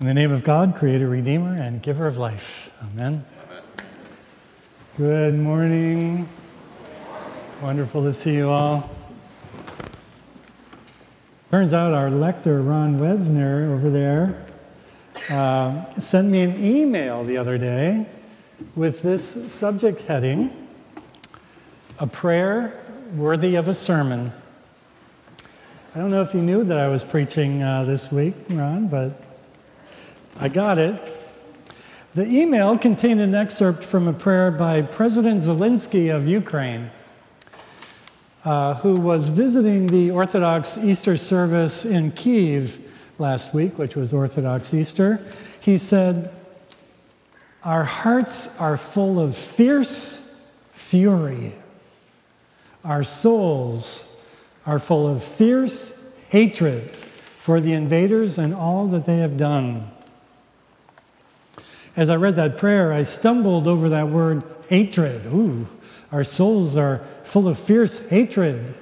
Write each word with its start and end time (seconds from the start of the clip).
In 0.00 0.06
the 0.06 0.14
name 0.14 0.32
of 0.32 0.42
God, 0.42 0.76
Creator, 0.76 1.10
Redeemer, 1.10 1.54
and 1.54 1.82
Giver 1.82 2.06
of 2.06 2.16
life. 2.16 2.72
Amen. 2.82 3.22
Amen. 3.44 3.62
Good 4.96 5.34
morning. 5.34 6.26
Wonderful 7.60 8.04
to 8.04 8.12
see 8.14 8.34
you 8.34 8.48
all. 8.48 8.88
Turns 11.50 11.74
out 11.74 11.92
our 11.92 12.08
lector, 12.08 12.62
Ron 12.62 12.98
Wesner, 12.98 13.74
over 13.74 13.90
there, 13.90 14.42
uh, 15.28 16.00
sent 16.00 16.28
me 16.28 16.40
an 16.44 16.64
email 16.64 17.22
the 17.22 17.36
other 17.36 17.58
day 17.58 18.06
with 18.74 19.02
this 19.02 19.52
subject 19.52 20.00
heading 20.00 20.66
A 21.98 22.06
Prayer 22.06 22.82
Worthy 23.14 23.54
of 23.56 23.68
a 23.68 23.74
Sermon. 23.74 24.32
I 25.94 25.98
don't 25.98 26.10
know 26.10 26.22
if 26.22 26.32
you 26.32 26.40
knew 26.40 26.64
that 26.64 26.78
I 26.78 26.88
was 26.88 27.04
preaching 27.04 27.62
uh, 27.62 27.84
this 27.84 28.10
week, 28.10 28.34
Ron, 28.48 28.88
but 28.88 29.29
I 30.38 30.48
got 30.48 30.78
it. 30.78 31.16
The 32.14 32.26
email 32.26 32.76
contained 32.76 33.20
an 33.20 33.34
excerpt 33.34 33.84
from 33.84 34.08
a 34.08 34.12
prayer 34.12 34.50
by 34.50 34.82
President 34.82 35.42
Zelensky 35.42 36.14
of 36.14 36.26
Ukraine, 36.26 36.90
uh, 38.44 38.74
who 38.74 38.94
was 38.94 39.28
visiting 39.28 39.86
the 39.86 40.10
Orthodox 40.10 40.78
Easter 40.78 41.16
service 41.16 41.84
in 41.84 42.10
Kiev 42.12 43.14
last 43.18 43.54
week, 43.54 43.78
which 43.78 43.94
was 43.94 44.12
Orthodox 44.12 44.74
Easter. 44.74 45.24
He 45.60 45.76
said, 45.76 46.34
Our 47.62 47.84
hearts 47.84 48.60
are 48.60 48.76
full 48.76 49.20
of 49.20 49.36
fierce 49.36 50.50
fury. 50.72 51.52
Our 52.84 53.04
souls 53.04 54.06
are 54.66 54.78
full 54.78 55.06
of 55.06 55.22
fierce 55.22 56.12
hatred 56.30 56.96
for 56.96 57.60
the 57.60 57.72
invaders 57.72 58.38
and 58.38 58.54
all 58.54 58.88
that 58.88 59.04
they 59.04 59.18
have 59.18 59.36
done. 59.36 59.90
As 62.00 62.08
I 62.08 62.16
read 62.16 62.36
that 62.36 62.56
prayer, 62.56 62.94
I 62.94 63.02
stumbled 63.02 63.68
over 63.68 63.90
that 63.90 64.08
word 64.08 64.42
hatred. 64.70 65.26
Ooh, 65.26 65.66
our 66.10 66.24
souls 66.24 66.74
are 66.74 67.02
full 67.24 67.46
of 67.46 67.58
fierce 67.58 68.08
hatred. 68.08 68.72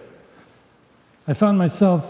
I 1.27 1.33
found 1.33 1.59
myself, 1.59 2.07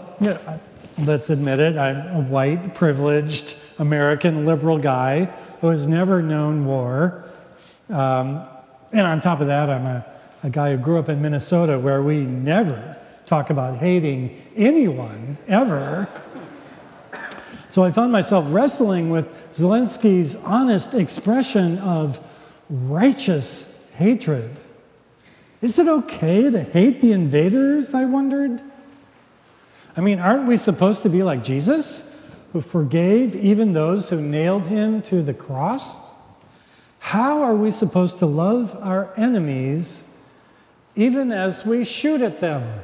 let's 0.99 1.31
admit 1.31 1.57
it, 1.57 1.77
I'm 1.77 2.15
a 2.15 2.21
white, 2.21 2.75
privileged 2.75 3.55
American 3.79 4.45
liberal 4.45 4.77
guy 4.77 5.25
who 5.61 5.69
has 5.69 5.87
never 5.87 6.21
known 6.21 6.67
war. 6.67 7.25
Um, 7.89 8.43
and 8.91 9.07
on 9.07 9.19
top 9.19 9.41
of 9.41 9.47
that, 9.47 9.67
I'm 9.67 9.87
a, 9.87 10.05
a 10.43 10.51
guy 10.51 10.75
who 10.75 10.77
grew 10.77 10.99
up 10.99 11.09
in 11.09 11.23
Minnesota 11.23 11.79
where 11.79 12.03
we 12.03 12.19
never 12.19 12.95
talk 13.25 13.49
about 13.49 13.77
hating 13.77 14.39
anyone 14.55 15.39
ever. 15.47 16.07
So 17.69 17.83
I 17.83 17.91
found 17.91 18.11
myself 18.11 18.45
wrestling 18.49 19.11
with 19.11 19.31
Zelensky's 19.51 20.35
honest 20.43 20.95
expression 20.95 21.77
of 21.79 22.19
righteous 22.69 23.87
hatred. 23.95 24.59
Is 25.61 25.77
it 25.77 25.87
okay 25.87 26.49
to 26.49 26.63
hate 26.63 26.99
the 26.99 27.11
invaders? 27.11 27.93
I 27.93 28.05
wondered. 28.05 28.61
I 29.95 30.01
mean, 30.01 30.19
aren't 30.19 30.47
we 30.47 30.57
supposed 30.57 31.03
to 31.03 31.09
be 31.09 31.21
like 31.21 31.43
Jesus, 31.43 32.27
who 32.53 32.61
forgave 32.61 33.35
even 33.35 33.73
those 33.73 34.09
who 34.09 34.19
nailed 34.19 34.65
him 34.65 35.01
to 35.03 35.21
the 35.21 35.33
cross? 35.33 35.95
How 36.99 37.43
are 37.43 37.55
we 37.55 37.69
supposed 37.69 38.19
to 38.19 38.25
love 38.25 38.77
our 38.81 39.13
enemies 39.15 40.03
even 40.95 41.31
as 41.31 41.65
we 41.65 41.83
shoot 41.83 42.21
at 42.21 42.41
them? 42.41 42.81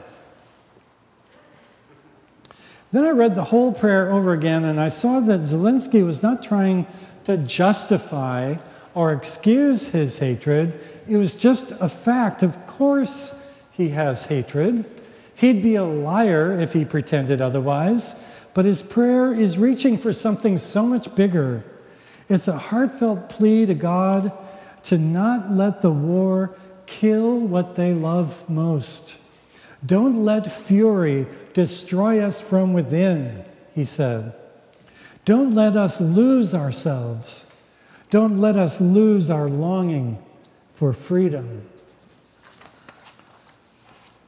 Then 2.96 3.04
I 3.04 3.10
read 3.10 3.36
the 3.36 3.44
whole 3.44 3.74
prayer 3.74 4.10
over 4.10 4.32
again, 4.32 4.64
and 4.64 4.80
I 4.80 4.88
saw 4.88 5.20
that 5.20 5.42
Zelensky 5.42 6.06
was 6.06 6.24
not 6.24 6.42
trying 6.42 6.88
to 7.26 7.36
justify 7.36 8.56
or 8.94 9.12
excuse 9.12 9.90
his 9.90 10.18
hatred. 10.20 10.80
It 11.06 11.18
was 11.18 11.34
just 11.34 11.72
a 11.82 11.90
fact. 11.90 12.42
Of 12.42 12.56
course, 12.68 13.54
he 13.74 13.90
has 13.90 14.24
hatred. 14.24 14.86
He'd 15.36 15.62
be 15.62 15.76
a 15.76 15.84
liar 15.84 16.58
if 16.58 16.72
he 16.72 16.86
pretended 16.86 17.42
otherwise. 17.42 18.16
But 18.54 18.64
his 18.64 18.82
prayer 18.82 19.34
is 19.34 19.58
reaching 19.58 19.98
for 19.98 20.14
something 20.14 20.58
so 20.58 20.86
much 20.86 21.14
bigger. 21.16 21.66
It's 22.30 22.48
a 22.48 22.58
heartfelt 22.58 23.28
plea 23.28 23.66
to 23.66 23.74
God 23.74 24.32
to 24.84 24.98
not 24.98 25.52
let 25.52 25.82
the 25.82 25.92
war 25.92 26.56
kill 26.86 27.40
what 27.40 27.76
they 27.76 27.94
love 27.94 28.50
most. 28.50 29.18
Don't 29.86 30.24
let 30.24 30.52
fury 30.52 31.28
destroy 31.54 32.22
us 32.22 32.42
from 32.42 32.74
within, 32.74 33.44
he 33.74 33.84
said. 33.84 34.34
Don't 35.26 35.54
let 35.54 35.76
us 35.76 36.00
lose 36.00 36.54
ourselves. 36.54 37.48
Don't 38.10 38.40
let 38.40 38.56
us 38.56 38.80
lose 38.80 39.30
our 39.30 39.50
longing 39.50 40.24
for 40.74 40.94
freedom. 40.94 41.64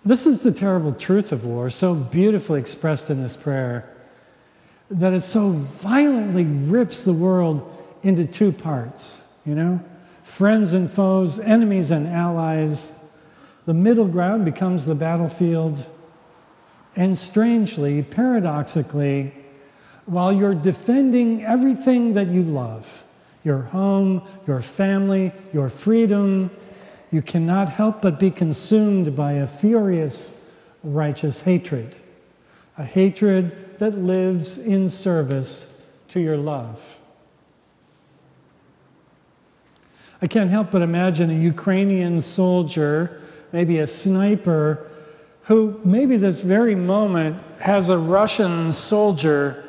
This 0.04 0.26
is 0.26 0.40
the 0.40 0.52
terrible 0.52 0.94
truth 0.94 1.32
of 1.32 1.46
war, 1.46 1.70
so 1.70 1.94
beautifully 1.94 2.60
expressed 2.60 3.10
in 3.10 3.22
this 3.22 3.36
prayer, 3.36 3.94
that 4.90 5.14
it 5.14 5.22
so 5.22 5.50
violently 5.50 6.46
rips 6.46 7.04
the 7.04 7.14
world 7.14 7.74
into 8.04 8.26
two 8.26 8.52
parts, 8.52 9.28
you 9.46 9.54
know? 9.54 9.84
Friends 10.24 10.74
and 10.74 10.90
foes, 10.90 11.40
enemies 11.40 11.92
and 11.92 12.08
allies, 12.08 12.94
the 13.68 13.76
middle 13.76 14.08
ground 14.08 14.46
becomes 14.46 14.88
the 14.88 14.96
battlefield. 14.96 15.86
And 16.96 17.16
strangely, 17.16 18.02
paradoxically, 18.02 19.32
while 20.08 20.34
you're 20.34 20.56
defending 20.56 21.44
everything 21.44 22.14
that 22.14 22.30
you 22.30 22.42
love 22.42 23.04
your 23.44 23.62
home, 23.62 24.22
your 24.48 24.62
family, 24.62 25.32
your 25.54 25.70
freedom 25.70 26.50
you 27.12 27.22
cannot 27.22 27.70
help 27.70 28.02
but 28.02 28.20
be 28.20 28.30
consumed 28.30 29.16
by 29.16 29.34
a 29.34 29.48
furious, 29.48 30.40
righteous 30.84 31.42
hatred, 31.42 31.96
a 32.78 32.84
hatred 32.84 33.78
that 33.80 33.98
lives 33.98 34.58
in 34.58 34.90
service 34.90 35.82
to 36.10 36.20
your 36.20 36.38
love. 36.38 37.00
I 40.22 40.28
can't 40.28 40.50
help 40.50 40.72
but 40.72 40.82
imagine 40.82 41.30
a 41.30 41.34
Ukrainian 41.34 42.20
soldier 42.22 43.22
maybe 43.52 43.80
a 43.80 43.88
sniper 43.88 44.90
who, 45.44 45.80
maybe 45.84 46.18
this 46.18 46.42
very 46.42 46.76
moment, 46.76 47.42
has 47.60 47.90
a 47.90 47.98
Russian 47.98 48.72
soldier 48.72 49.64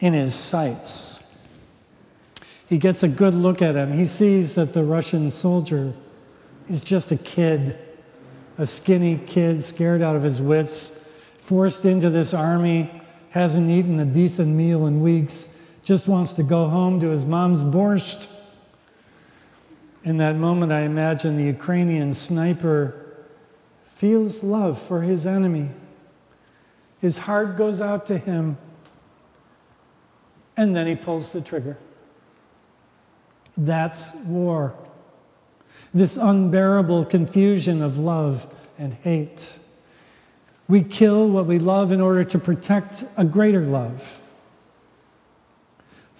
in 0.00 0.12
his 0.12 0.34
sights. 0.34 1.20
He 2.68 2.78
gets 2.78 3.02
a 3.02 3.08
good 3.08 3.34
look 3.34 3.62
at 3.62 3.76
him. 3.76 3.92
He 3.92 4.04
sees 4.04 4.54
that 4.54 4.72
the 4.72 4.82
Russian 4.82 5.30
soldier 5.30 5.92
is 6.68 6.80
just 6.80 7.12
a 7.12 7.16
kid, 7.16 7.78
a 8.58 8.66
skinny 8.66 9.20
kid, 9.26 9.62
scared 9.62 10.00
out 10.00 10.16
of 10.16 10.22
his 10.22 10.40
wits, 10.40 11.12
forced 11.38 11.84
into 11.84 12.08
this 12.08 12.32
army, 12.32 12.90
hasn't 13.30 13.70
eaten 13.70 14.00
a 14.00 14.04
decent 14.04 14.48
meal 14.48 14.86
in 14.86 15.02
weeks, 15.02 15.60
just 15.82 16.08
wants 16.08 16.32
to 16.32 16.42
go 16.42 16.66
home 16.66 16.98
to 17.00 17.08
his 17.08 17.26
mom's 17.26 17.62
borscht. 17.62 18.30
In 20.04 20.18
that 20.18 20.36
moment, 20.36 20.70
I 20.70 20.80
imagine 20.80 21.36
the 21.36 21.44
Ukrainian 21.44 22.12
sniper 22.12 22.94
feels 23.94 24.44
love 24.44 24.80
for 24.80 25.00
his 25.00 25.26
enemy. 25.26 25.70
His 27.00 27.18
heart 27.18 27.56
goes 27.56 27.80
out 27.80 28.04
to 28.06 28.18
him, 28.18 28.58
and 30.58 30.76
then 30.76 30.86
he 30.86 30.94
pulls 30.94 31.32
the 31.32 31.40
trigger. 31.40 31.78
That's 33.56 34.14
war. 34.26 34.74
This 35.94 36.18
unbearable 36.18 37.06
confusion 37.06 37.80
of 37.80 37.98
love 37.98 38.46
and 38.78 38.92
hate. 38.94 39.58
We 40.68 40.82
kill 40.82 41.28
what 41.28 41.46
we 41.46 41.58
love 41.58 41.92
in 41.92 42.00
order 42.00 42.24
to 42.24 42.38
protect 42.38 43.04
a 43.16 43.24
greater 43.24 43.64
love. 43.64 44.20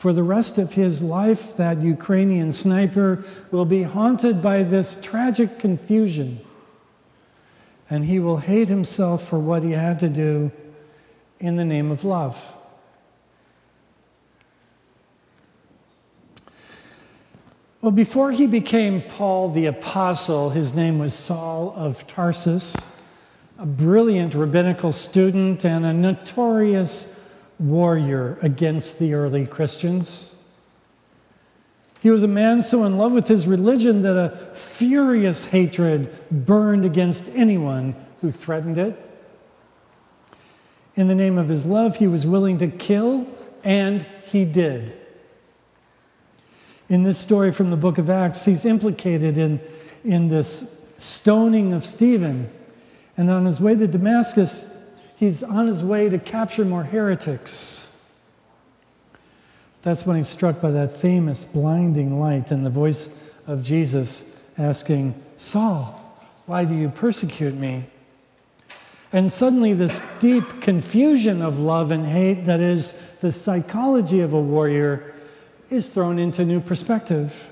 For 0.04 0.12
the 0.12 0.22
rest 0.22 0.58
of 0.58 0.74
his 0.74 1.02
life, 1.02 1.56
that 1.56 1.80
Ukrainian 1.80 2.52
sniper 2.52 3.24
will 3.50 3.64
be 3.64 3.84
haunted 3.84 4.42
by 4.42 4.62
this 4.62 5.00
tragic 5.00 5.58
confusion. 5.58 6.40
And 7.88 8.04
he 8.04 8.18
will 8.18 8.36
hate 8.36 8.68
himself 8.68 9.26
for 9.26 9.38
what 9.38 9.62
he 9.62 9.70
had 9.70 9.98
to 10.00 10.10
do 10.10 10.52
in 11.38 11.56
the 11.56 11.64
name 11.64 11.90
of 11.90 12.04
love. 12.04 12.54
Well, 17.80 17.90
before 17.90 18.30
he 18.30 18.46
became 18.46 19.00
Paul 19.00 19.48
the 19.48 19.64
Apostle, 19.64 20.50
his 20.50 20.74
name 20.74 20.98
was 20.98 21.14
Saul 21.14 21.72
of 21.74 22.06
Tarsus, 22.06 22.76
a 23.58 23.64
brilliant 23.64 24.34
rabbinical 24.34 24.92
student 24.92 25.64
and 25.64 25.86
a 25.86 25.94
notorious 25.94 27.23
warrior 27.58 28.38
against 28.42 28.98
the 28.98 29.14
early 29.14 29.46
Christians. 29.46 30.36
He 32.00 32.10
was 32.10 32.22
a 32.22 32.28
man 32.28 32.60
so 32.60 32.84
in 32.84 32.98
love 32.98 33.12
with 33.12 33.28
his 33.28 33.46
religion 33.46 34.02
that 34.02 34.16
a 34.16 34.54
furious 34.54 35.46
hatred 35.46 36.14
burned 36.30 36.84
against 36.84 37.28
anyone 37.34 37.94
who 38.20 38.30
threatened 38.30 38.76
it. 38.76 38.94
In 40.96 41.08
the 41.08 41.14
name 41.14 41.38
of 41.38 41.48
his 41.48 41.64
love, 41.64 41.96
he 41.96 42.06
was 42.06 42.26
willing 42.26 42.58
to 42.58 42.68
kill, 42.68 43.26
and 43.64 44.06
he 44.24 44.44
did 44.44 44.94
In 46.88 47.02
this 47.02 47.18
story 47.18 47.52
from 47.52 47.70
the 47.70 47.76
book 47.76 47.96
of 47.98 48.10
Acts, 48.10 48.44
he's 48.44 48.64
implicated 48.64 49.38
in, 49.38 49.60
in 50.04 50.28
this 50.28 50.86
stoning 50.98 51.72
of 51.72 51.84
Stephen. 51.84 52.50
And 53.16 53.30
on 53.30 53.46
his 53.46 53.60
way 53.60 53.74
to 53.74 53.86
Damascus, 53.86 54.73
he's 55.24 55.42
on 55.42 55.66
his 55.66 55.82
way 55.82 56.08
to 56.10 56.18
capture 56.18 56.64
more 56.64 56.84
heretics. 56.84 57.90
That's 59.82 60.06
when 60.06 60.16
he's 60.16 60.28
struck 60.28 60.60
by 60.60 60.70
that 60.72 60.96
famous 60.98 61.44
blinding 61.44 62.20
light 62.20 62.50
and 62.50 62.64
the 62.64 62.70
voice 62.70 63.32
of 63.46 63.62
Jesus 63.62 64.24
asking, 64.58 65.14
Saul, 65.36 66.00
why 66.46 66.64
do 66.64 66.74
you 66.74 66.90
persecute 66.90 67.54
me? 67.54 67.84
And 69.12 69.30
suddenly, 69.30 69.72
this 69.72 70.00
deep 70.20 70.60
confusion 70.60 71.40
of 71.40 71.58
love 71.58 71.90
and 71.90 72.04
hate, 72.04 72.46
that 72.46 72.60
is 72.60 73.16
the 73.20 73.32
psychology 73.32 74.20
of 74.20 74.32
a 74.32 74.40
warrior, 74.40 75.14
is 75.70 75.88
thrown 75.88 76.18
into 76.18 76.44
new 76.44 76.60
perspective. 76.60 77.50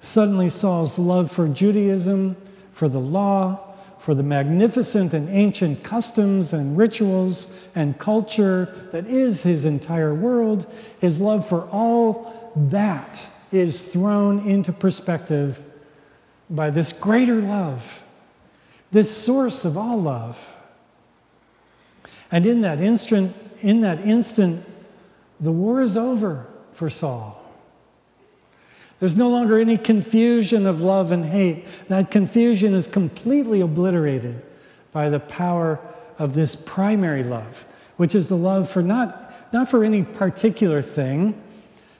Suddenly, 0.00 0.50
Saul's 0.50 0.98
love 0.98 1.32
for 1.32 1.48
Judaism, 1.48 2.36
for 2.72 2.88
the 2.88 3.00
law, 3.00 3.65
for 4.06 4.14
the 4.14 4.22
magnificent 4.22 5.12
and 5.14 5.28
ancient 5.30 5.82
customs 5.82 6.52
and 6.52 6.78
rituals 6.78 7.68
and 7.74 7.98
culture 7.98 8.72
that 8.92 9.04
is 9.04 9.42
his 9.42 9.64
entire 9.64 10.14
world, 10.14 10.72
his 11.00 11.20
love 11.20 11.44
for 11.44 11.62
all 11.70 12.52
that 12.54 13.26
is 13.50 13.92
thrown 13.92 14.38
into 14.48 14.72
perspective 14.72 15.60
by 16.48 16.70
this 16.70 16.92
greater 16.92 17.40
love, 17.40 18.00
this 18.92 19.10
source 19.10 19.64
of 19.64 19.76
all 19.76 20.00
love. 20.00 20.56
And 22.30 22.46
in 22.46 22.60
that 22.60 22.80
instant, 22.80 23.34
in 23.60 23.80
that 23.80 23.98
instant, 23.98 24.64
the 25.40 25.50
war 25.50 25.80
is 25.80 25.96
over 25.96 26.46
for 26.74 26.88
Saul. 26.88 27.42
There's 28.98 29.16
no 29.16 29.28
longer 29.28 29.58
any 29.58 29.76
confusion 29.76 30.66
of 30.66 30.82
love 30.82 31.12
and 31.12 31.24
hate. 31.24 31.66
That 31.88 32.10
confusion 32.10 32.72
is 32.74 32.86
completely 32.86 33.60
obliterated 33.60 34.42
by 34.90 35.10
the 35.10 35.20
power 35.20 35.78
of 36.18 36.34
this 36.34 36.56
primary 36.56 37.22
love, 37.22 37.66
which 37.98 38.14
is 38.14 38.28
the 38.28 38.36
love 38.36 38.70
for 38.70 38.82
not, 38.82 39.52
not 39.52 39.68
for 39.70 39.84
any 39.84 40.02
particular 40.02 40.80
thing, 40.80 41.40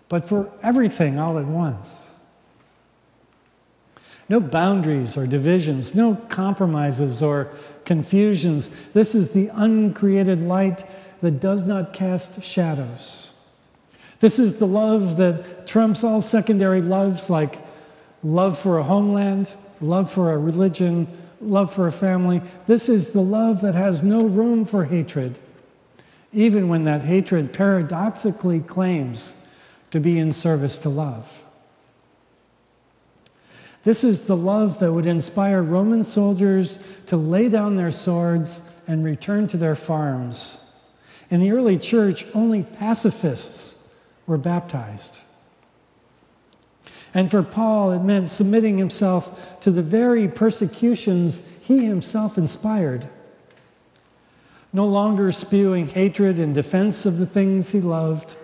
but 0.09 0.27
for 0.27 0.51
everything 0.63 1.19
all 1.19 1.39
at 1.39 1.45
once. 1.45 2.15
No 4.29 4.41
boundaries 4.41 5.17
or 5.17 5.27
divisions, 5.27 5.95
no 5.95 6.17
compromises 6.29 7.23
or 7.23 7.51
confusions. 7.85 8.91
This 8.93 9.15
is 9.15 9.31
the 9.31 9.49
uncreated 9.53 10.41
light 10.43 10.85
that 11.21 11.41
does 11.41 11.67
not 11.67 11.93
cast 11.93 12.43
shadows. 12.43 13.33
This 14.21 14.39
is 14.39 14.59
the 14.59 14.67
love 14.67 15.19
that 15.19 15.67
trumps 15.67 16.03
all 16.03 16.23
secondary 16.23 16.81
loves 16.81 17.29
like 17.29 17.59
love 18.23 18.59
for 18.59 18.79
a 18.79 18.83
homeland, 18.83 19.53
love 19.81 20.11
for 20.11 20.33
a 20.33 20.39
religion, 20.39 21.07
love 21.41 21.73
for 21.73 21.87
a 21.87 21.93
family. 21.93 22.41
This 22.67 22.89
is 22.89 23.11
the 23.11 23.21
love 23.21 23.61
that 23.61 23.75
has 23.75 24.03
no 24.03 24.25
room 24.25 24.65
for 24.65 24.85
hatred, 24.85 25.39
even 26.33 26.69
when 26.69 26.85
that 26.85 27.03
hatred 27.03 27.53
paradoxically 27.53 28.61
claims 28.61 29.47
to 29.91 30.01
be 30.01 30.19
in 30.19 30.33
service 30.33 30.79
to 30.79 30.89
love. 30.89 31.43
This 33.83 34.03
is 34.03 34.27
the 34.27 34.37
love 34.37 34.81
that 34.81 34.93
would 34.93 35.07
inspire 35.07 35.63
Roman 35.63 36.03
soldiers 36.03 36.81
to 37.07 37.17
lay 37.17 37.49
down 37.49 37.77
their 37.77 37.93
swords 37.93 38.61
and 38.89 39.05
return 39.05 39.47
to 39.49 39.57
their 39.57 39.77
farms. 39.77 40.75
In 41.31 41.41
the 41.41 41.53
early 41.53 41.77
church, 41.77 42.27
only 42.35 42.65
pacifists 42.65 43.76
were 44.27 44.39
baptized. 44.39 45.21
And 47.15 47.31
for 47.31 47.43
Paul, 47.43 47.93
it 47.93 48.03
meant 48.03 48.29
submitting 48.29 48.79
himself 48.79 49.59
to 49.61 49.71
the 49.71 49.83
very 49.83 50.29
persecutions 50.29 51.51
he 51.63 51.85
himself 51.85 52.37
inspired. 52.37 53.09
No 54.73 54.87
longer 54.87 55.33
spewing 55.33 55.89
hatred 55.89 56.39
in 56.39 56.53
defense 56.53 57.07
of 57.07 57.19
the 57.19 57.27
things 57.27 57.73
he 57.73 57.81
loved, 57.81 58.37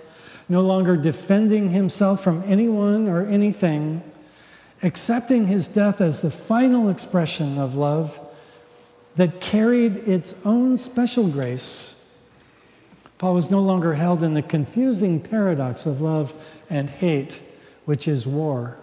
no 0.49 0.63
longer 0.63 0.97
defending 0.97 1.71
himself 1.71 2.23
from 2.23 2.43
anyone 2.47 3.09
or 3.09 3.27
anything, 3.27 4.03
accepting 4.83 5.47
his 5.47 5.69
death 5.69 6.01
as 6.01 6.23
the 6.23 6.31
final 6.31 6.89
expression 6.89 7.59
of 7.59 7.75
love 7.75 8.19
that 9.17 9.41
carried 9.41 9.97
its 9.97 10.35
own 10.45 10.77
special 10.77 11.29
grace 11.29 12.02
Paul 13.23 13.35
was 13.35 13.53
no 13.53 13.61
longer 13.61 13.95
held 13.95 14.25
in 14.25 14.35
the 14.35 14.43
confusing 14.43 15.21
paradox 15.21 15.87
of 15.87 16.01
love 16.01 16.35
and 16.69 16.91
hate, 16.91 17.41
which 17.85 18.09
is 18.09 18.27
war. 18.27 18.79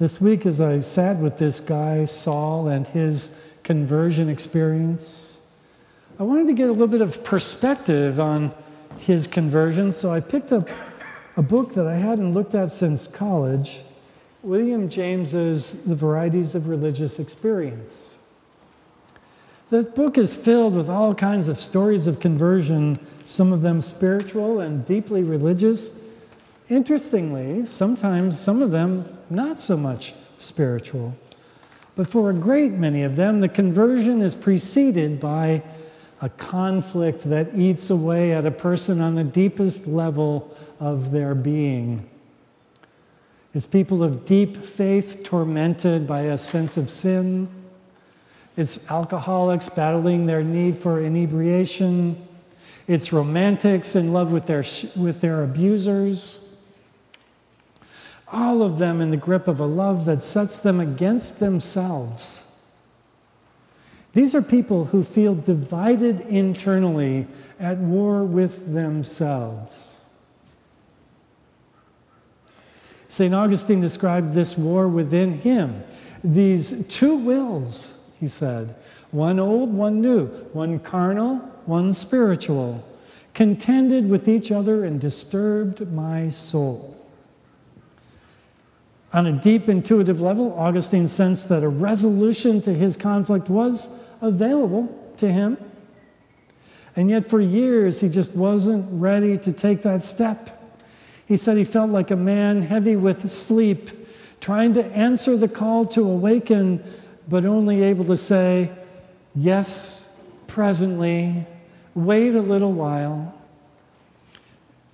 This 0.00 0.20
week, 0.20 0.44
as 0.46 0.60
I 0.60 0.80
sat 0.80 1.18
with 1.18 1.38
this 1.38 1.60
guy, 1.60 2.06
Saul, 2.06 2.66
and 2.66 2.88
his 2.88 3.52
conversion 3.62 4.28
experience, 4.28 5.38
I 6.18 6.24
wanted 6.24 6.48
to 6.48 6.52
get 6.52 6.68
a 6.68 6.72
little 6.72 6.88
bit 6.88 7.00
of 7.00 7.22
perspective 7.22 8.18
on 8.18 8.52
his 8.98 9.28
conversion, 9.28 9.92
so 9.92 10.10
I 10.10 10.18
picked 10.18 10.50
up 10.50 10.68
a 11.36 11.42
book 11.42 11.74
that 11.74 11.86
I 11.86 11.94
hadn't 11.94 12.34
looked 12.34 12.56
at 12.56 12.72
since 12.72 13.06
college 13.06 13.82
William 14.42 14.88
James's 14.88 15.84
The 15.84 15.94
Varieties 15.94 16.56
of 16.56 16.66
Religious 16.66 17.20
Experience. 17.20 18.13
This 19.70 19.86
book 19.86 20.18
is 20.18 20.36
filled 20.36 20.76
with 20.76 20.90
all 20.90 21.14
kinds 21.14 21.48
of 21.48 21.58
stories 21.58 22.06
of 22.06 22.20
conversion, 22.20 22.98
some 23.24 23.52
of 23.52 23.62
them 23.62 23.80
spiritual 23.80 24.60
and 24.60 24.84
deeply 24.84 25.22
religious. 25.22 25.92
Interestingly, 26.68 27.64
sometimes 27.64 28.38
some 28.38 28.60
of 28.60 28.70
them 28.70 29.18
not 29.30 29.58
so 29.58 29.76
much 29.76 30.14
spiritual. 30.36 31.16
But 31.96 32.08
for 32.08 32.30
a 32.30 32.34
great 32.34 32.72
many 32.72 33.02
of 33.02 33.16
them, 33.16 33.40
the 33.40 33.48
conversion 33.48 34.20
is 34.20 34.34
preceded 34.34 35.18
by 35.18 35.62
a 36.20 36.28
conflict 36.28 37.22
that 37.30 37.54
eats 37.54 37.88
away 37.90 38.32
at 38.34 38.46
a 38.46 38.50
person 38.50 39.00
on 39.00 39.14
the 39.14 39.24
deepest 39.24 39.86
level 39.86 40.54
of 40.78 41.10
their 41.10 41.34
being. 41.34 42.08
It's 43.54 43.66
people 43.66 44.02
of 44.02 44.26
deep 44.26 44.56
faith 44.56 45.22
tormented 45.24 46.06
by 46.06 46.22
a 46.22 46.36
sense 46.38 46.76
of 46.76 46.90
sin 46.90 47.48
it's 48.56 48.88
alcoholics 48.90 49.68
battling 49.68 50.26
their 50.26 50.44
need 50.44 50.78
for 50.78 51.02
inebriation. 51.02 52.26
It's 52.86 53.12
romantics 53.12 53.96
in 53.96 54.12
love 54.12 54.32
with 54.32 54.46
their, 54.46 54.64
with 54.96 55.20
their 55.20 55.42
abusers. 55.42 56.40
All 58.28 58.62
of 58.62 58.78
them 58.78 59.00
in 59.00 59.10
the 59.10 59.16
grip 59.16 59.48
of 59.48 59.60
a 59.60 59.66
love 59.66 60.04
that 60.06 60.20
sets 60.20 60.60
them 60.60 60.80
against 60.80 61.40
themselves. 61.40 62.62
These 64.12 64.34
are 64.34 64.42
people 64.42 64.86
who 64.86 65.02
feel 65.02 65.34
divided 65.34 66.20
internally, 66.20 67.26
at 67.58 67.78
war 67.78 68.24
with 68.24 68.72
themselves. 68.72 70.04
St. 73.08 73.32
Augustine 73.32 73.80
described 73.80 74.34
this 74.34 74.58
war 74.58 74.88
within 74.88 75.38
him, 75.40 75.84
these 76.22 76.86
two 76.88 77.16
wills 77.16 77.93
he 78.24 78.28
said. 78.28 78.74
One 79.10 79.38
old, 79.38 79.70
one 79.70 80.00
new, 80.00 80.28
one 80.54 80.78
carnal, 80.78 81.36
one 81.66 81.92
spiritual, 81.92 82.82
contended 83.34 84.08
with 84.08 84.28
each 84.28 84.50
other 84.50 84.82
and 84.86 84.98
disturbed 84.98 85.92
my 85.92 86.30
soul. 86.30 86.96
On 89.12 89.26
a 89.26 89.32
deep 89.32 89.68
intuitive 89.68 90.22
level, 90.22 90.54
Augustine 90.58 91.06
sensed 91.06 91.50
that 91.50 91.62
a 91.62 91.68
resolution 91.68 92.62
to 92.62 92.72
his 92.72 92.96
conflict 92.96 93.50
was 93.50 93.90
available 94.22 94.88
to 95.18 95.30
him. 95.30 95.58
And 96.96 97.10
yet, 97.10 97.28
for 97.28 97.42
years, 97.42 98.00
he 98.00 98.08
just 98.08 98.34
wasn't 98.34 98.86
ready 98.90 99.36
to 99.36 99.52
take 99.52 99.82
that 99.82 100.02
step. 100.02 100.48
He 101.26 101.36
said 101.36 101.58
he 101.58 101.64
felt 101.64 101.90
like 101.90 102.10
a 102.10 102.16
man 102.16 102.62
heavy 102.62 102.96
with 102.96 103.30
sleep, 103.30 103.90
trying 104.40 104.72
to 104.74 104.84
answer 104.86 105.36
the 105.36 105.48
call 105.48 105.84
to 105.88 106.00
awaken 106.02 106.82
but 107.28 107.44
only 107.44 107.82
able 107.82 108.04
to 108.04 108.16
say, 108.16 108.70
Yes, 109.34 110.16
presently, 110.46 111.46
wait 111.94 112.34
a 112.34 112.40
little 112.40 112.72
while. 112.72 113.34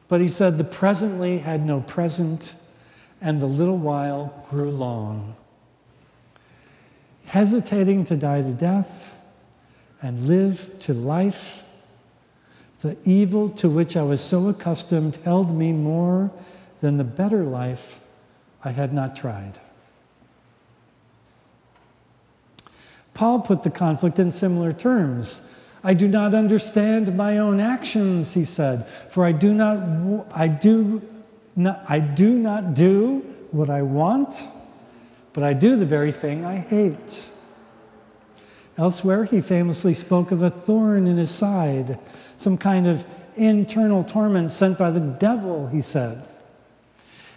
But 0.08 0.20
he 0.20 0.28
said, 0.28 0.56
The 0.56 0.64
presently 0.64 1.38
had 1.38 1.64
no 1.64 1.80
present, 1.80 2.54
and 3.20 3.40
the 3.40 3.46
little 3.46 3.76
while 3.76 4.46
grew 4.50 4.70
long. 4.70 5.36
Hesitating 7.26 8.04
to 8.04 8.16
die 8.16 8.42
to 8.42 8.52
death 8.52 9.20
and 10.02 10.26
live 10.26 10.78
to 10.80 10.94
life, 10.94 11.62
the 12.80 12.96
evil 13.04 13.50
to 13.50 13.68
which 13.68 13.96
I 13.96 14.02
was 14.02 14.20
so 14.20 14.48
accustomed 14.48 15.16
held 15.16 15.54
me 15.54 15.72
more 15.72 16.30
than 16.80 16.96
the 16.96 17.04
better 17.04 17.44
life 17.44 18.00
I 18.64 18.70
had 18.70 18.92
not 18.92 19.14
tried. 19.14 19.60
Paul 23.14 23.40
put 23.40 23.62
the 23.62 23.70
conflict 23.70 24.18
in 24.18 24.30
similar 24.30 24.72
terms. 24.72 25.50
I 25.82 25.94
do 25.94 26.08
not 26.08 26.34
understand 26.34 27.16
my 27.16 27.38
own 27.38 27.58
actions, 27.58 28.34
he 28.34 28.44
said, 28.44 28.86
for 28.86 29.24
I 29.24 29.32
do 29.32 29.54
not, 29.54 30.26
I 30.32 30.48
do 30.48 31.02
not, 31.56 31.84
I 31.88 31.98
do 31.98 32.38
not 32.38 32.74
do 32.74 33.20
what 33.50 33.70
I 33.70 33.82
want, 33.82 34.46
but 35.32 35.42
I 35.42 35.52
do 35.52 35.76
the 35.76 35.86
very 35.86 36.12
thing 36.12 36.44
I 36.44 36.58
hate. 36.58 37.28
Elsewhere, 38.76 39.24
he 39.24 39.40
famously 39.40 39.94
spoke 39.94 40.30
of 40.30 40.42
a 40.42 40.50
thorn 40.50 41.06
in 41.06 41.16
his 41.16 41.30
side, 41.30 41.98
some 42.36 42.56
kind 42.56 42.86
of 42.86 43.04
internal 43.36 44.04
torment 44.04 44.50
sent 44.50 44.78
by 44.78 44.90
the 44.90 45.00
devil, 45.00 45.66
he 45.68 45.80
said. 45.80 46.26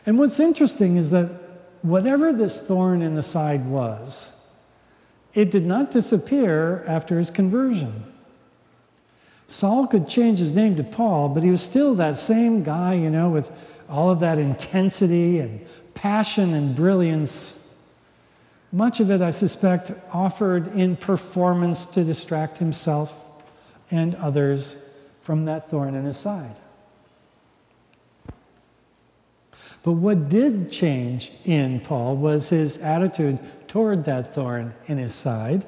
And 0.06 0.20
what's 0.20 0.40
interesting 0.40 0.98
is 0.98 1.12
that 1.12 1.30
whatever 1.82 2.34
this 2.34 2.66
thorn 2.66 3.02
in 3.02 3.16
the 3.16 3.24
side 3.24 3.66
was, 3.66 4.36
it 5.34 5.52
did 5.52 5.66
not 5.66 5.92
disappear 5.92 6.84
after 6.88 7.18
his 7.18 7.30
conversion. 7.30 8.04
Saul 9.48 9.88
could 9.88 10.08
change 10.08 10.40
his 10.40 10.54
name 10.54 10.76
to 10.78 10.84
Paul, 10.84 11.30
but 11.30 11.44
he 11.44 11.50
was 11.50 11.62
still 11.62 11.96
that 11.96 12.16
same 12.16 12.64
guy, 12.64 12.94
you 12.94 13.10
know, 13.10 13.30
with 13.30 13.52
all 13.90 14.10
of 14.10 14.20
that 14.22 14.38
intensity 14.38 15.40
and 15.40 15.66
passion 15.94 16.54
and 16.54 16.76
brilliance. 16.76 17.76
Much 18.72 19.00
of 19.00 19.12
it, 19.12 19.22
I 19.22 19.30
suspect, 19.30 19.92
offered 20.12 20.76
in 20.76 20.96
performance 20.96 21.86
to 21.88 22.04
distract 22.04 22.58
himself 22.58 23.20
and 23.92 24.16
others 24.16 24.90
from 25.22 25.46
that 25.46 25.70
thorn 25.70 25.94
in 25.94 26.06
his 26.06 26.18
side. 26.18 26.56
But 29.84 29.94
what 29.94 30.30
did 30.30 30.72
change 30.72 31.32
in 31.44 31.82
Paul 31.82 32.16
was 32.16 32.50
his 32.50 32.78
attitude 32.78 33.38
toward 33.74 34.06
that 34.06 34.32
thorn 34.32 34.72
in 34.86 35.00
his 35.00 35.12
side. 35.12 35.66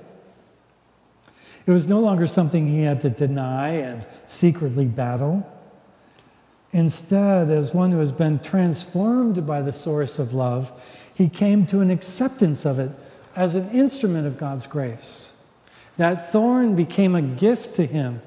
It 1.66 1.72
was 1.72 1.90
no 1.90 2.00
longer 2.00 2.28
something 2.28 2.68
he 2.68 2.84
had 2.84 3.02
to 3.02 3.10
deny 3.10 3.70
and 3.70 4.06
secretly 4.28 4.86
battle. 4.86 5.44
Instead, 6.72 7.50
as 7.50 7.74
one 7.74 7.90
who 7.90 7.98
has 7.98 8.12
been 8.12 8.38
transformed 8.38 9.48
by 9.48 9.64
the 9.64 9.72
source 9.72 10.20
of 10.20 10.36
love, 10.36 10.72
he 11.16 11.28
came 11.28 11.66
to 11.66 11.82
an 11.82 11.90
acceptance 11.90 12.64
of 12.64 12.78
it 12.78 12.92
as 13.36 13.56
an 13.56 13.72
instrument 13.72 14.28
of 14.28 14.38
God's 14.38 14.68
grace. 14.68 15.36
That 15.98 16.32
thorn 16.32 16.76
became 16.76 17.16
a 17.16 17.24
gift 17.24 17.74
to 17.78 17.88
him, 17.88 18.22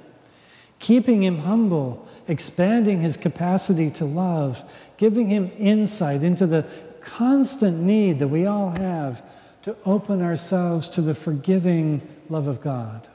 keeping 0.80 1.22
him 1.22 1.38
humble, 1.38 2.08
expanding 2.26 3.00
his 3.00 3.16
capacity 3.16 3.92
to 3.92 4.04
love, 4.04 4.60
giving 4.96 5.28
him 5.28 5.52
insight 5.56 6.24
into 6.24 6.48
the 6.48 6.66
constant 7.00 7.78
need 7.78 8.18
that 8.18 8.26
we 8.26 8.44
all 8.44 8.70
have 8.70 9.22
to 9.62 9.76
open 9.84 10.22
ourselves 10.22 10.88
to 10.90 11.02
the 11.02 11.14
forgiving 11.14 12.06
love 12.28 12.46
of 12.46 12.60
God. 12.60 13.08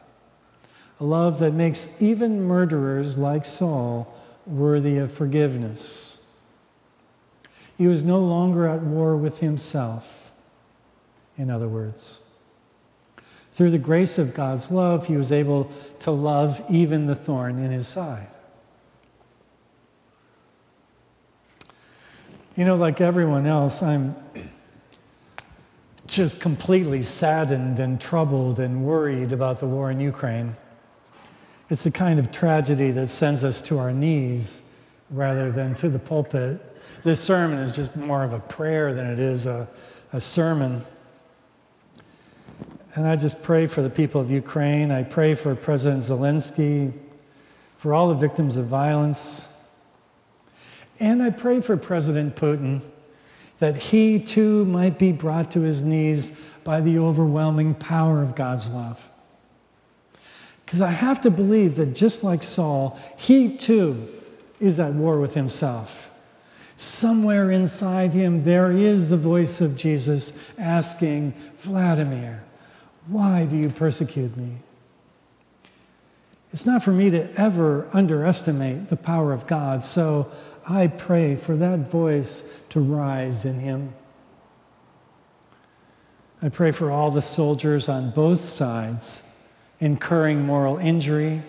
A 0.99 1.03
love 1.03 1.39
that 1.39 1.53
makes 1.53 2.01
even 2.01 2.43
murderers 2.43 3.17
like 3.17 3.45
Saul 3.45 4.13
worthy 4.45 4.97
of 4.97 5.11
forgiveness. 5.11 6.21
He 7.77 7.87
was 7.87 8.03
no 8.03 8.19
longer 8.19 8.67
at 8.67 8.81
war 8.81 9.17
with 9.17 9.39
himself, 9.39 10.31
in 11.37 11.49
other 11.49 11.67
words. 11.67 12.19
Through 13.53 13.71
the 13.71 13.77
grace 13.77 14.17
of 14.17 14.33
God's 14.33 14.71
love, 14.71 15.07
he 15.07 15.15
was 15.15 15.31
able 15.31 15.71
to 15.99 16.11
love 16.11 16.61
even 16.69 17.07
the 17.07 17.15
thorn 17.15 17.59
in 17.59 17.71
his 17.71 17.87
side. 17.87 18.27
You 22.55 22.65
know, 22.65 22.75
like 22.75 23.01
everyone 23.01 23.47
else, 23.47 23.81
I'm 23.81 24.15
just 26.07 26.41
completely 26.41 27.01
saddened 27.01 27.79
and 27.79 27.99
troubled 27.99 28.59
and 28.59 28.85
worried 28.85 29.31
about 29.31 29.59
the 29.59 29.65
war 29.65 29.89
in 29.91 29.99
Ukraine. 29.99 30.55
It's 31.69 31.83
the 31.83 31.91
kind 31.91 32.19
of 32.19 32.31
tragedy 32.31 32.91
that 32.91 33.07
sends 33.07 33.43
us 33.43 33.61
to 33.63 33.79
our 33.79 33.91
knees 33.91 34.61
rather 35.09 35.51
than 35.51 35.75
to 35.75 35.89
the 35.89 35.99
pulpit. 35.99 36.61
This 37.03 37.21
sermon 37.21 37.59
is 37.59 37.75
just 37.75 37.97
more 37.97 38.23
of 38.23 38.33
a 38.33 38.39
prayer 38.39 38.93
than 38.93 39.07
it 39.07 39.19
is 39.19 39.45
a, 39.45 39.67
a 40.11 40.19
sermon. 40.19 40.83
And 42.95 43.07
I 43.07 43.15
just 43.15 43.41
pray 43.41 43.65
for 43.65 43.81
the 43.81 43.89
people 43.89 44.21
of 44.21 44.29
Ukraine. 44.29 44.91
I 44.91 45.03
pray 45.03 45.35
for 45.35 45.55
President 45.55 46.03
Zelensky, 46.03 46.93
for 47.77 47.93
all 47.93 48.09
the 48.09 48.15
victims 48.15 48.57
of 48.57 48.67
violence. 48.67 49.47
And 50.99 51.23
I 51.23 51.31
pray 51.31 51.59
for 51.59 51.75
President 51.75 52.35
Putin 52.35 52.81
that 53.63 53.77
he 53.77 54.19
too 54.19 54.65
might 54.65 54.99
be 54.99 55.13
brought 55.13 55.51
to 55.51 55.61
his 55.61 55.81
knees 55.81 56.31
by 56.65 56.81
the 56.81 56.99
overwhelming 56.99 57.73
power 57.73 58.21
of 58.21 58.35
God's 58.35 58.69
love. 58.69 59.09
Because 60.65 60.81
I 60.81 60.91
have 60.91 61.21
to 61.21 61.31
believe 61.31 61.77
that 61.77 61.95
just 61.95 62.25
like 62.25 62.43
Saul, 62.43 62.99
he 63.17 63.55
too 63.55 64.09
is 64.59 64.81
at 64.81 64.91
war 64.91 65.17
with 65.17 65.33
himself. 65.33 66.11
Somewhere 66.75 67.51
inside 67.51 68.11
him, 68.11 68.43
there 68.43 68.69
is 68.69 69.11
the 69.11 69.15
voice 69.15 69.61
of 69.61 69.77
Jesus 69.77 70.51
asking, 70.59 71.31
Vladimir, 71.59 72.43
why 73.07 73.45
do 73.45 73.55
you 73.55 73.69
persecute 73.69 74.35
me? 74.35 74.57
It's 76.51 76.65
not 76.65 76.83
for 76.83 76.91
me 76.91 77.11
to 77.11 77.33
ever 77.39 77.87
underestimate 77.93 78.89
the 78.89 78.97
power 78.97 79.31
of 79.31 79.47
God, 79.47 79.81
so 79.81 80.27
I 80.67 80.87
pray 80.87 81.35
for 81.35 81.55
that 81.57 81.89
voice 81.89 82.63
to 82.69 82.79
rise 82.79 83.45
in 83.45 83.59
him. 83.59 83.93
I 86.41 86.49
pray 86.49 86.71
for 86.71 86.91
all 86.91 87.11
the 87.11 87.21
soldiers 87.21 87.87
on 87.87 88.11
both 88.11 88.43
sides 88.43 89.29
incurring 89.79 90.45
moral 90.45 90.77
injury. 90.77 91.41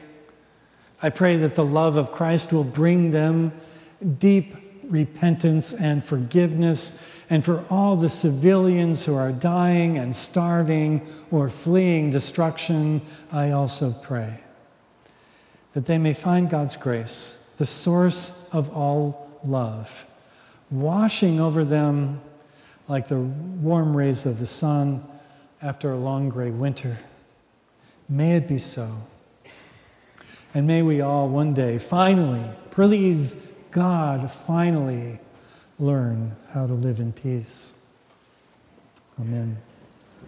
I 1.03 1.11
pray 1.11 1.37
that 1.39 1.55
the 1.55 1.65
love 1.65 1.97
of 1.97 2.13
Christ 2.13 2.53
will 2.53 2.65
bring 2.65 3.11
them 3.11 3.53
deep 4.19 4.57
repentance 4.85 5.73
and 5.73 6.05
forgiveness. 6.05 7.11
And 7.31 7.45
for 7.45 7.65
all 7.71 7.97
the 7.97 8.09
civilians 8.09 9.05
who 9.05 9.15
are 9.15 9.33
dying 9.33 9.99
and 9.99 10.15
starving 10.15 11.07
or 11.31 11.49
fleeing 11.49 12.11
destruction, 12.11 13.03
I 13.33 13.51
also 13.51 13.93
pray 13.93 14.41
that 15.73 15.87
they 15.87 15.99
may 15.99 16.13
find 16.13 16.49
God's 16.49 16.77
grace, 16.77 17.44
the 17.59 17.67
source 17.67 18.49
of 18.53 18.75
all 18.77 19.31
love, 19.45 20.07
washing 20.71 21.41
over 21.41 21.65
them 21.65 22.21
like 22.89 23.09
the 23.09 23.19
warm 23.19 23.97
rays 23.97 24.27
of 24.27 24.39
the 24.39 24.47
sun 24.47 25.05
after 25.63 25.93
a 25.93 25.97
long 25.97 26.29
gray 26.29 26.51
winter. 26.51 26.99
May 28.09 28.37
it 28.37 28.47
be 28.47 28.59
so. 28.59 28.91
And 30.53 30.67
may 30.67 30.83
we 30.83 31.01
all 31.01 31.29
one 31.29 31.55
day 31.55 31.79
finally, 31.79 32.45
please 32.71 33.59
God, 33.71 34.31
finally 34.31 35.19
learn 35.79 36.37
how 36.53 36.67
to 36.67 36.75
live 36.75 37.01
in 37.01 37.13
peace. 37.13 37.73
Amen. 39.21 39.57